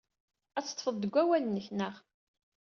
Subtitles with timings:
[0.57, 1.95] Ad teḍḍfed deg wawal-nnek, naɣ?